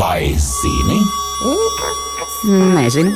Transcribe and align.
Vai 0.00 0.34
zini? 0.38 1.00
Nezinu. 2.74 3.10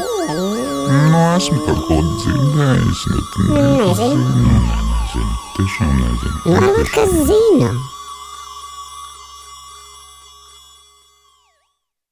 Nu, 1.10 1.20
esmu 1.36 1.62
par 1.64 1.78
ko 1.86 1.96
dzirdējis, 2.20 3.04
bet 3.12 3.36
nezinu. 3.46 4.18
nezinu. 4.44 5.30
Tiešām 5.56 5.94
nezinu. 5.96 6.34
Varbūt 6.44 6.90
kas 6.92 7.14
zina. 7.30 7.70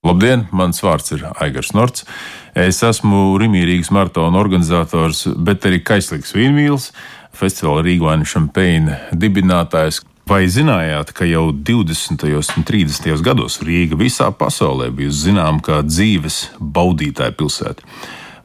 Labdien, 0.08 0.46
mans 0.56 0.80
vārds 0.80 1.12
ir 1.18 1.26
Aigars 1.44 1.74
Norts. 1.76 2.06
Es 2.56 2.80
esmu 2.80 3.36
Rimīrīgas 3.42 3.92
maratona 3.92 4.40
organizators, 4.40 5.26
bet 5.36 5.68
arī 5.68 5.82
Kaislīgs 5.84 6.32
Vīnmīls, 6.32 6.94
festivāla 7.36 7.84
Rīgvāņu 7.90 8.32
šampeina 8.32 8.96
dibinātājs. 9.12 10.00
Vai 10.32 10.46
zinājāt, 10.48 11.10
ka 11.12 11.26
jau 11.28 11.50
20. 11.52 12.22
un 12.56 12.64
30. 12.64 13.20
gados 13.20 13.58
Rīga 13.60 13.98
visā 14.00 14.30
pasaulē 14.32 14.86
bijusi 14.96 15.26
zināma 15.26 15.60
kā 15.60 15.80
dzīves 15.84 16.38
baudītāja 16.56 17.34
pilsēta? 17.36 17.84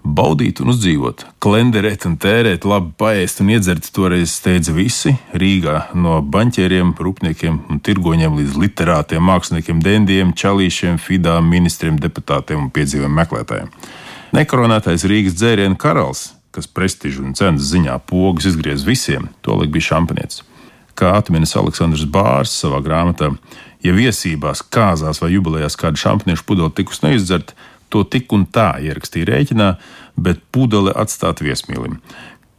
Baudīt 0.03 0.59
un 0.59 0.73
uzdzīvot, 0.73 1.23
klenderēt 1.39 2.03
un 2.09 2.17
tērēt, 2.19 2.67
labi 2.67 2.91
paēst 2.99 3.39
un 3.39 3.53
iedzert 3.53 3.87
toreiz 3.95 4.33
steidza 4.35 4.75
visi 4.75 5.13
Rīgā, 5.31 5.77
no 5.95 6.17
banķieriem, 6.35 6.91
rūpniekiem 6.99 7.61
un 7.71 7.79
tirgoņiem 7.79 8.35
līdz 8.41 8.59
literātiem, 8.65 9.23
māksliniekiem, 9.23 9.79
dendiem, 9.87 10.35
čalīšiem, 10.35 10.99
fidām, 10.99 11.47
ministriem, 11.55 12.01
deputātiem 12.03 12.65
un 12.65 12.69
piedzīviem 12.75 13.15
meklētājiem. 13.21 13.71
Nekoronētais 14.35 15.07
Rīgas 15.07 15.39
dzērienu 15.39 15.79
karalis, 15.79 16.33
kas 16.51 16.67
prestižu 16.67 17.23
un 17.29 17.39
cenas 17.39 17.71
ziņā 17.71 17.95
pogas 18.11 18.51
izgriez 18.51 18.83
visiem, 18.83 19.31
tolaik 19.47 19.71
bija 19.71 19.93
šampanietis. 19.93 20.43
Kā 20.97 21.13
atminis 21.19 21.55
Aleksandrs 21.59 22.07
Bārs 22.09 22.53
savā 22.57 22.79
grāmatā, 22.85 23.31
ja 23.85 23.93
viesībās, 23.93 24.63
kāzās 24.73 25.21
vai 25.21 25.33
jubilejās 25.35 25.77
kāda 25.79 26.01
šampaniešu 26.01 26.45
pudele 26.47 26.73
tikus 26.73 27.03
neizdzerta, 27.03 27.53
to 27.93 28.03
tik 28.03 28.33
un 28.35 28.47
tā 28.49 28.73
ierakstīja 28.83 29.29
rēķinā, 29.29 29.69
bet 30.19 30.41
pudele 30.51 30.91
atstāt 30.97 31.43
viesmīlim. 31.45 32.01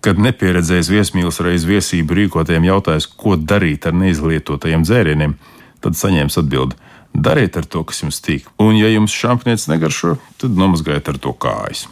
Kad 0.04 0.20
nepieredzējis 0.22 0.92
viesmīlis 0.94 1.40
reiz 1.42 1.66
viesību 1.66 2.14
rīkotājiem 2.20 2.68
jautājas, 2.70 3.08
ko 3.10 3.34
darīt 3.36 3.88
ar 3.90 3.96
neizlietotajiem 3.98 4.86
dzērieniem, 4.86 5.34
tad 5.82 5.98
saņēmis 5.98 6.38
atbildi: 6.38 6.78
dariet 7.14 7.58
ar 7.58 7.66
to, 7.66 7.82
kas 7.84 8.02
jums 8.04 8.22
tīk. 8.22 8.46
Un, 8.62 8.76
ja 8.78 8.90
jums 8.92 9.14
šampanietis 9.14 9.68
negaršo, 9.70 10.16
tad 10.38 10.54
nomazgājiet 10.58 11.10
ar 11.10 11.18
to 11.22 11.34
kājas. 11.34 11.88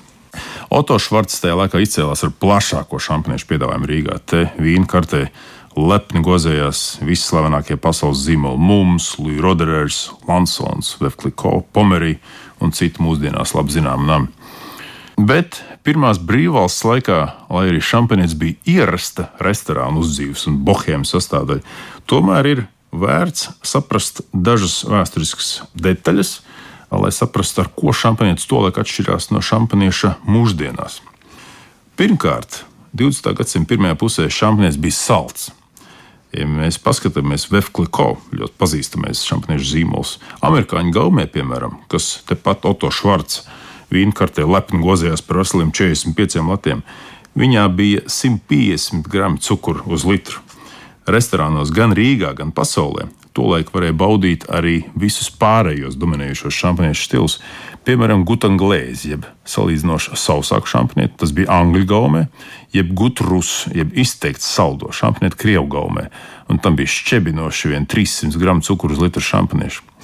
Oto 0.70 0.98
Švarts 1.00 1.40
tajā 1.40 1.56
laikā 1.56 1.80
izcēlās 1.80 2.22
ar 2.26 2.32
plašāko 2.40 3.00
šampaniešu 3.00 3.48
piedāvājumu 3.50 3.88
Rīgā. 3.90 4.18
Te 4.28 4.42
vīna 4.60 4.86
kartē 4.90 5.26
lepni 5.76 6.22
gozējās 6.24 6.98
visi 7.04 7.28
slavenākie 7.28 7.76
pasaules 7.76 8.24
zīmoli- 8.24 8.58
Mums, 8.68 9.18
Louis 9.18 9.40
Roderers, 9.40 10.10
Lansons, 10.28 10.96
Vefkliko, 11.00 11.64
Pomerī 11.72 12.16
un 12.60 12.72
citi 12.72 13.02
mūsdienās 13.02 13.54
labi 13.54 13.76
zināmi 13.76 14.06
nami. 14.06 14.28
Bet 15.16 15.62
pirmās 15.84 16.18
brīvvalsts 16.18 16.84
laikā, 16.84 17.18
lai 17.48 17.68
arī 17.70 17.80
šampanietis 17.80 18.36
bija 18.36 18.56
ierasta 18.66 19.30
restorāna 19.40 20.00
uzdzīves 20.00 20.46
un 20.50 20.58
bohēmas 20.64 21.12
sastāvdaļa, 21.14 21.62
tomēr 22.06 22.46
ir 22.46 22.66
vērts 22.92 23.48
saprast 23.64 24.20
dažas 24.32 24.84
vēsturiskas 24.84 25.62
detaļas, 25.74 26.40
lai 26.90 27.10
saprastu, 27.12 27.64
ar 27.64 27.72
ko 27.76 27.92
šampanietis 27.92 28.46
tolaik 28.48 28.78
atšķirās 28.80 29.30
no 29.32 29.40
šampanieša 29.40 30.16
mūsdienās. 30.28 31.00
Pirmkārt, 31.96 32.64
20. 32.96 33.32
gadsimta 33.36 33.72
pirmajā 33.72 33.96
pusē 34.00 34.28
šampanietis 34.32 34.80
bija 34.80 34.96
salds. 34.96 35.50
Ja 36.36 36.44
mēs 36.48 36.76
paskatāmies 36.82 37.46
Vefkliko, 37.48 38.16
ļoti 38.36 38.58
pazīstamais 38.60 39.22
šampaniešu 39.24 39.70
zīmols, 39.70 40.16
amerikāņu 40.44 40.92
gaumē, 40.92 41.24
piemēram, 41.32 41.78
kas 41.92 42.18
tepat 42.28 42.66
Oto 42.68 42.90
Švarts 42.92 43.46
vīnkartē 43.94 44.44
lepni 44.44 44.82
gozījās 44.84 45.24
par 45.24 45.40
veseliem 45.40 45.72
45 45.72 46.44
latiem, 46.44 46.82
viņā 47.38 47.64
bija 47.78 48.04
150 48.04 49.08
gramu 49.08 49.40
cukuru 49.40 49.86
uz 49.96 50.04
litru. 50.08 50.42
Restorānos 51.08 51.72
gan 51.72 51.94
Rīgā, 51.96 52.34
gan 52.36 52.52
pasaulē 52.52 53.06
tolaik 53.36 53.72
varēja 53.74 53.96
baudīt 53.96 54.46
arī 54.52 54.80
visus 54.98 55.28
pārējos 55.30 55.98
dominējošos 56.00 56.60
šampaniešu 56.62 57.06
stilus, 57.06 57.38
piemēram, 57.86 58.24
gutanglēzi, 58.26 59.12
jeb 59.14 59.26
salīdzinoši 59.46 60.16
sausāku 60.18 60.70
šampanieti, 60.70 61.16
tas 61.20 61.34
bija 61.36 61.52
angļu 61.60 61.84
gaumē, 61.90 62.24
jeb 62.74 62.92
gutrus, 62.98 63.66
jeb 63.76 63.94
izteikts 63.98 64.48
saldo 64.56 64.90
šampanieti 64.94 65.38
krievu 65.42 65.68
gaumē, 65.76 66.08
un 66.50 66.62
tam 66.62 66.78
bija 66.78 66.92
šķebinoši 66.96 67.74
vien 67.74 67.86
300 67.90 68.42
gramu 68.42 68.66
cukuru 68.66 68.96
uz 68.96 69.04
litru 69.04 69.22
šampaniešu. 69.22 69.95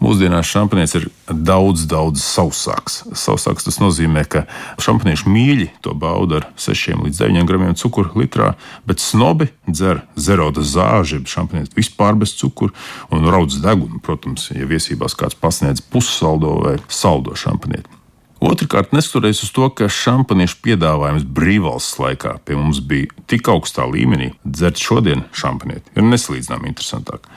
Mūsdienās 0.00 0.48
šampanietis 0.48 0.96
ir 0.96 1.06
daudz, 1.28 1.84
daudz 1.90 2.22
sausāks. 2.24 3.02
Sausāks 3.12 3.66
tas 3.66 3.76
nozīmē, 3.82 4.24
ka 4.32 4.46
šampaniešu 4.80 5.28
mīļi 5.28 5.68
to 5.84 5.92
bauda 5.92 6.40
ar 6.40 6.48
6 6.60 7.02
līdz 7.04 7.20
9 7.20 7.48
gramiem 7.48 7.76
cukuru 7.76 8.22
litrā, 8.22 8.54
bet 8.88 9.04
snobi 9.04 9.50
dzer 9.68 10.00
zeroda 10.16 10.64
zāģi, 10.64 11.20
šampanietis 11.28 11.76
vispār 11.76 12.16
bez 12.16 12.32
cukuru 12.40 12.72
un 13.12 13.28
raudz 13.28 13.60
degunu. 13.60 14.00
Protams, 14.00 14.48
ja 14.56 14.68
viesībās 14.68 15.18
kāds 15.20 15.36
pasniedz 15.36 15.84
pussaldo 15.84 16.56
vai 16.64 16.78
saldo 16.88 17.36
šampanieti. 17.36 18.00
Otrakārt, 18.40 18.94
neskatoties 18.96 19.42
uz 19.44 19.50
to, 19.52 19.66
ka 19.76 19.90
šampaniešu 19.92 20.62
piedāvājums 20.64 21.26
brīvvalsts 21.28 21.98
laikā 22.00 22.38
pie 22.48 22.56
mums 22.56 22.80
bija 22.80 23.12
tik 23.28 23.50
augstā 23.52 23.84
līmenī, 23.84 24.30
dzert 24.48 24.80
šodien 24.80 25.26
šampanieti 25.36 25.92
ir 25.92 26.06
nesalīdzināmi 26.08 26.72
interesantāk. 26.72 27.28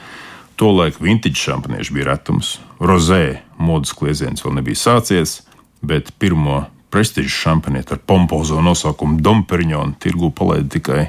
Tolaik 0.56 1.00
vintage 1.00 1.34
šampanieši 1.34 1.94
bija 1.94 2.12
retums, 2.12 2.58
rozē 2.78 3.40
modes 3.58 3.94
kliedziens 3.96 4.44
vēl 4.44 4.60
nebija 4.60 4.78
sācies, 4.78 5.40
bet 5.82 6.12
pirmo 6.22 6.64
prestižu 6.94 7.32
šampanieti 7.34 7.96
ar 7.96 8.02
pompozo 8.06 8.60
nosaukumu 8.62 9.18
Domperņonu 9.24 9.98
tirgu 9.98 10.30
palaida 10.30 10.68
tikai 10.76 11.08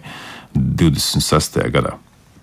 26. 0.56 1.62
gadā. 1.70 1.94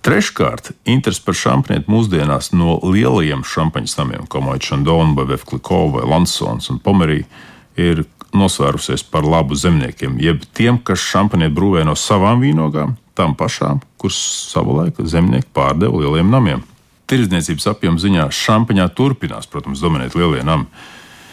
Treškārt, 0.02 0.72
interese 0.86 1.22
par 1.26 1.34
šampanieti 1.38 1.90
mūsdienās 1.90 2.52
no 2.54 2.78
lielajiem 2.82 3.42
šampaņas 3.46 3.98
namiem, 3.98 4.26
kā 4.30 4.42
Moja 4.42 4.62
Chandon, 4.62 5.14
Bevkliko 5.18 5.84
vai 5.96 6.06
Lansons 6.06 6.70
un 6.70 6.78
Pomerī, 6.82 7.24
ir 7.78 8.04
nosvērusies 8.34 9.02
par 9.10 9.26
labu 9.26 9.58
zemniekiem, 9.58 10.18
jeb 10.22 10.46
tiem, 10.54 10.78
kas 10.78 11.02
šampanieti 11.02 11.54
brūvē 11.54 11.86
no 11.86 11.94
savām 11.98 12.42
vīnogām, 12.42 12.94
tām 13.18 13.34
pašām, 13.38 13.82
kuras 13.98 14.18
savulaik 14.54 15.02
zemnieki 15.02 15.50
pārdeva 15.54 15.98
lieliem 16.02 16.30
namiem 16.30 16.62
tirdzniecības 17.10 17.68
apjoma 17.72 18.02
ziņā 18.02 18.26
šampaņā 18.32 18.88
turpinās, 18.96 19.48
protams, 19.50 19.82
dominēt 19.82 20.16
lielie 20.18 20.44
nami. 20.46 20.68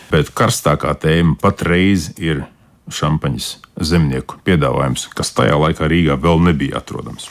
Bet 0.09 0.31
karstākā 0.33 0.95
tēma 0.97 1.35
patreiz 1.41 2.09
ir 2.17 2.45
šampaņas 2.89 3.51
zemnieku 3.85 4.39
piedāvājums, 4.45 5.07
kas 5.13 5.33
tajā 5.37 5.59
laikā 5.61 5.89
Rīgā 5.89 6.17
vēl 6.21 6.41
nebija 6.49 6.79
atrodams. 6.81 7.29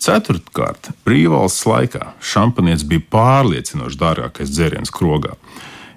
Ceturtkārt, 0.00 0.92
brīvvalsts 1.04 1.66
laikā 1.68 2.14
šampanietis 2.24 2.86
bija 2.88 3.04
pārliecinoši 3.12 4.00
dārgākais 4.00 4.52
dzēriens 4.54 4.92
krogā. 4.94 5.34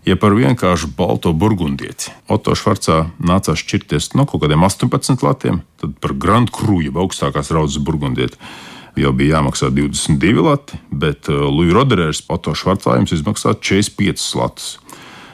Ja 0.03 0.17
par 0.19 0.33
vienkāršu 0.35 0.89
balto 0.97 1.31
burgundieti 1.31 2.11
Oto 2.27 2.57
Švarcā 2.59 3.05
nācās 3.23 3.61
šķirties 3.63 4.09
no 4.19 4.25
kaut 4.27 4.43
kādiem 4.43 4.65
18 4.67 5.23
latiem, 5.23 5.61
tad 5.79 5.95
par 6.03 6.11
Grand 6.19 6.51
jeb 6.51 6.99
augstākās 6.99 7.53
raudzes 7.55 7.79
burgundieti, 7.79 8.35
jau 8.99 9.13
bija 9.15 9.39
jāmaksā 9.39 9.69
22 9.73 10.43
lati, 10.45 10.79
bet 10.91 11.29
uh, 11.31 11.45
Luja 11.49 11.77
Roderers 11.79 12.21
Poto 12.25 12.53
Švarcājums 12.57 13.15
izmaksā 13.15 13.55
45 13.57 14.27
latus. 14.39 14.75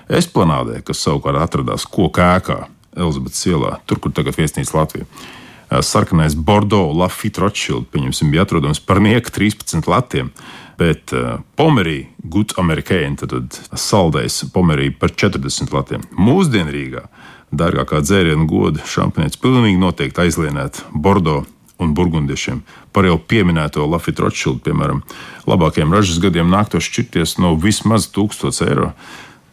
Esplanādē, 0.10 0.80
kas 0.86 1.04
savukārt 1.06 1.42
atradās 1.42 1.86
koka 1.90 2.36
ēkā 2.40 2.64
Elizabetes 2.98 3.44
ielā, 3.48 3.76
tur, 3.88 4.00
kur 4.02 4.14
tagad 4.16 4.40
viesnīca 4.40 4.78
Latvija. 4.78 5.06
Uh, 5.06 5.84
sarkanais 5.86 6.36
Bordeaux 6.36 6.96
Lafitte 6.98 7.44
Rothschild, 7.44 7.90
pieņemsim, 7.94 8.32
bija 8.34 8.48
atrodams 8.48 8.82
par 8.82 9.04
nieku 9.04 9.34
13 9.36 9.90
latiem, 9.92 10.32
bet 10.80 11.14
uh, 11.14 11.44
Pomerī, 11.60 12.08
Good 12.24 12.56
American, 12.62 13.20
tad 13.20 13.60
saldējs 13.76 14.48
Pomerī 14.56 14.90
par 14.96 15.14
40 15.14 15.76
latiem. 15.76 16.08
Mūsdienu 16.18 16.74
Rīgā 16.74 17.06
dārgākā 17.50 18.02
dzērienu 18.06 18.48
goda 18.50 18.84
šampanietis 18.86 19.40
pilnīgi 19.42 19.80
noteikti 19.82 20.26
aizlienēt 20.26 20.84
Bordeaux 20.94 21.48
un 21.80 21.94
burgundiešiem. 21.96 22.62
Par 22.92 23.08
jau 23.08 23.18
pieminēto 23.18 23.86
Lafitte 23.88 24.26
Rothschild, 24.26 24.62
piemēram, 24.66 25.02
labākajiem 25.50 25.96
ražas 25.96 26.20
gadiem 26.22 26.52
nāktos 26.52 26.86
šķirties 26.90 27.38
no 27.40 27.56
vismaz 27.60 28.10
1000 28.16 28.68
eiro, 28.68 28.92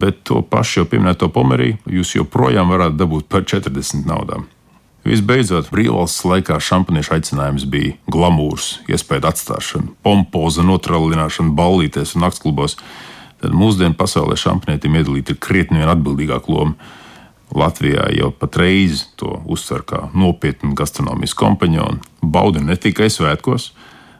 bet 0.03 0.25
to 0.29 0.43
pašu 0.43 0.83
jau 0.83 0.91
pieminēto 0.91 1.31
pomeriju 1.33 1.79
jūs 1.99 2.17
joprojām 2.19 2.75
varētu 2.75 3.01
dabūt 3.01 3.31
par 3.33 3.47
40 3.47 4.07
naudām. 4.09 4.51
Visbeidzot, 5.07 5.69
brīvvalsts 5.71 6.25
laikā 6.27 6.57
šampaniešu 6.59 7.13
aicinājums 7.15 7.67
bija 7.71 7.95
glamūrs, 8.11 8.81
iespēja 8.91 9.31
atstāšana, 9.31 9.93
pompoza 10.03 10.65
notrālināšana 10.67 11.55
ballītēs 11.55 12.17
un 12.17 12.27
naktsklubos. 12.27 12.75
Tad 13.39 13.55
mūsdienu 13.55 13.95
pasaulē 13.95 14.35
šampanietim 14.41 14.97
iedalīta 14.99 15.35
ir 15.35 15.39
krietni 15.39 15.79
vien 15.79 15.93
atbildīgāka 15.93 16.51
loma. 16.51 16.75
Latvijā 17.55 18.09
jau 18.17 18.33
patreiz 18.35 19.05
to 19.21 19.37
uztver 19.47 19.85
kā 19.87 20.01
nopietnu 20.11 20.75
gastronomijas 20.75 21.37
kompanionu, 21.39 22.01
bauda 22.33 22.63
ne 22.63 22.77
tikai 22.81 23.09
svētkos, 23.13 23.71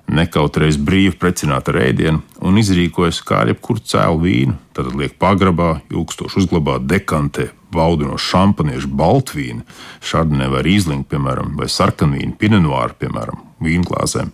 nekautrējas 0.07 0.79
brīvi 0.79 1.17
precināt 1.19 1.69
ar 1.71 1.81
ēdienu 1.83 2.23
un 2.47 2.61
izrīkojas 2.61 3.21
kā 3.27 3.43
ar 3.43 3.51
jebkuru 3.51 3.83
cēlu 3.83 4.23
vīnu. 4.23 4.57
Tad 4.77 4.93
liek 4.95 5.17
pagrabā, 5.21 5.81
ilgstoši 5.91 6.43
uzglabā 6.43 6.79
dekantē, 6.85 7.49
baudu 7.75 8.09
no 8.09 8.19
šampaniešu, 8.21 8.91
baltvīna, 8.97 9.65
šardinē 10.05 10.49
vai 10.53 10.63
rīzlinga, 10.67 11.09
piemēram, 11.11 11.57
vai 11.59 11.69
sarkanvīna, 11.73 12.37
pinenoāra, 12.41 12.95
piemēram, 13.01 13.43
vīnglāzēm. 13.65 14.33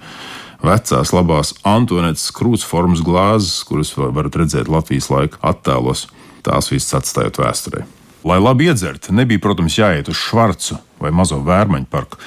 Vecās 0.63 1.11
labās 1.11 1.57
Antonetes 1.67 2.29
krūts 2.35 2.67
formas 2.67 3.03
glāzes, 3.03 3.65
kuras 3.67 3.91
varat 3.99 4.37
redzēt 4.39 4.71
Latvijas 4.71 5.11
laika 5.11 5.41
attēlos, 5.43 6.07
tās 6.47 6.71
visas 6.71 7.01
atstājot 7.01 7.41
vēsturē. 7.43 7.83
Lai 8.23 8.39
labi 8.39 8.69
iedzertu, 8.71 9.11
nebija, 9.19 9.43
protams, 9.43 9.75
jāiet 9.81 10.07
uz 10.13 10.21
Švarcu 10.21 10.77
vai 11.03 11.11
Mazo 11.11 11.41
Vērmaņu 11.43 11.89
parku 11.91 12.21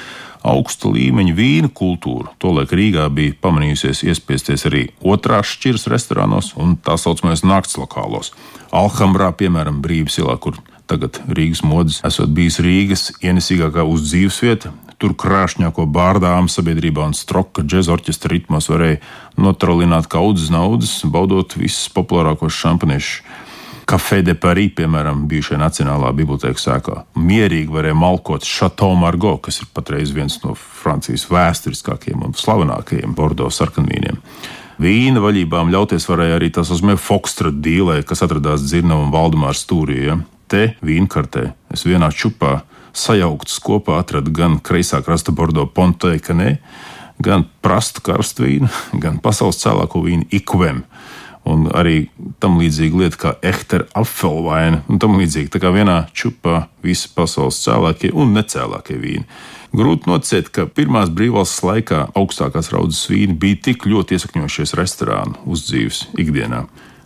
augsta 0.46 0.92
līmeņa 0.94 1.34
vīna 1.36 1.72
kultūra. 1.74 2.32
Tolēk 2.42 2.74
Rīgā 2.78 3.08
bija 3.14 3.36
pamanījusies 3.42 4.04
iespiesties 4.06 4.68
arī 4.70 4.86
otrās 5.02 5.56
šķiras 5.56 5.88
restorānos 5.92 6.54
un 6.62 6.78
tā 6.78 6.98
saucamajos 7.02 7.46
nakts 7.48 7.80
lokālos. 7.82 8.32
Alhambrā, 8.76 9.32
piemēram, 9.40 9.82
Brīvības 9.84 10.20
ielā, 10.22 10.38
kur 10.42 10.60
tagad 10.90 11.22
Rīgas 11.28 11.64
modes 11.66 12.02
esot 12.06 12.34
bijis 12.36 12.60
Rīgas 12.64 13.10
ienesīgākā 13.26 13.86
uz 13.90 14.06
dzīvesvieta. 14.10 14.74
Tur 15.02 15.12
krāšņāko 15.20 15.90
bārdām 15.92 16.48
sabiedrībā 16.52 17.04
un 17.10 17.16
stroka 17.18 17.66
džēza 17.66 17.98
orķestra 17.98 18.32
ritmos 18.32 18.70
varēja 18.72 19.02
notrolināt 19.42 20.08
kaudzes 20.12 20.54
naudas, 20.54 21.02
baudot 21.04 21.58
visus 21.60 21.90
populārākos 21.92 22.56
šampaniešus 22.56 23.44
Café 23.86 24.24
de 24.26 24.34
Paris, 24.34 24.72
piemēram, 24.74 25.28
bijušajā 25.30 25.60
Nacionālā 25.62 26.10
bibliotēkas 26.18 26.64
sēkā. 26.66 26.96
Mierīgi 27.22 27.70
varēja 27.70 27.94
malkot 27.98 28.46
Chateau 28.46 28.96
Margaux, 28.98 29.44
kas 29.46 29.60
ir 29.62 29.70
patreiz 29.78 30.10
viens 30.16 30.40
no 30.42 30.56
Francijas 30.58 31.28
vēsturiskākajiem 31.30 32.24
un 32.26 32.34
slavenākajiem 32.34 33.14
Bordeaux 33.18 33.54
sarkanvīniem. 33.54 34.18
Vīna 34.82 35.22
vaļībām 35.22 35.70
ļauties 35.72 36.10
varēja 36.10 36.40
arī 36.40 36.50
tā 36.56 36.66
saucamie 36.66 36.98
Foxtrot 36.98 37.62
dīlē, 37.62 38.00
kas 38.10 38.26
atradās 38.26 38.66
Dzirnava 38.66 39.06
un 39.06 39.14
Valdemāra 39.14 39.56
stūrī. 39.56 40.02
Ja? 40.10 40.18
Te 40.50 40.66
vīnkartē 40.82 41.52
es 41.78 41.86
vienā 41.86 42.10
čupā 42.10 42.64
sajauktas 42.96 43.62
kopā 43.62 44.00
atradu 44.02 44.34
gan 44.34 44.58
kreisā 44.66 45.04
krasta 45.06 45.30
Bordeaux 45.36 45.70
Ponte 45.70 46.18
Canē, 46.26 46.58
gan 47.22 47.46
prastu 47.62 48.02
karstu 48.02 48.50
vīnu, 48.50 48.74
gan 49.04 49.22
pasaules 49.22 49.62
cēlāko 49.62 50.02
vīnu 50.10 50.26
Ikvem 50.34 50.88
un 51.46 51.68
arī 51.74 52.08
tam 52.42 52.58
līdzīga 52.60 53.02
lieta 53.02 53.20
kā 53.22 53.34
ehtera 53.46 53.88
apfelvaina 53.98 54.82
un 54.90 55.02
tam 55.02 55.18
līdzīgi. 55.20 55.52
Tā 55.54 55.62
kā 55.62 55.72
vienā 55.76 56.06
čupā 56.16 56.66
visi 56.86 57.12
pasaules 57.16 57.62
cēlākie 57.64 58.12
un 58.14 58.34
necēlākie 58.38 58.98
vīni. 59.02 59.28
Grūti 59.76 60.08
nocēt, 60.08 60.50
ka 60.56 60.66
pirmās 60.72 61.12
brīvvalsts 61.12 61.64
laikā 61.66 62.06
augstākās 62.16 62.72
raudzes 62.72 63.06
vīni 63.12 63.36
bija 63.38 63.60
tik 63.70 63.86
ļoti 63.90 64.16
iesakņojušies 64.16 64.76
restorānu 64.80 65.42
uzdzīves 65.52 66.06
ikdienā. 66.22 66.64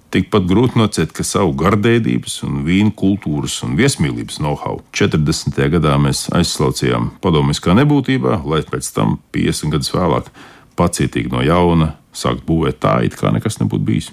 Tikpat 0.09 0.47
grūti 0.49 0.79
nocēt, 0.79 1.11
ka 1.13 1.21
savu 1.25 1.51
gardēdības, 1.57 2.39
un 2.47 2.63
vīnu 2.65 2.95
kultūras 2.97 3.59
un 3.65 3.75
viesmīlības 3.77 4.39
know-how 4.41 4.79
40. 4.97 5.59
gadā 5.75 5.97
mēs 6.01 6.23
aizslaucījām 6.33 7.11
padomiskā 7.21 7.75
nebūtībā, 7.77 8.39
lai 8.49 8.63
pēc 8.65 8.89
tam 8.95 9.19
50 9.35 9.75
gadus 9.75 9.93
vēlāk 9.93 10.31
pacietīgi 10.79 11.29
no 11.33 11.43
jauna 11.45 11.93
sākt 12.15 12.41
būvēt 12.47 12.81
tā, 12.81 12.99
it 13.05 13.17
kā 13.19 13.29
nekas 13.35 13.61
nebūtu 13.61 13.85
bijis. 13.85 14.09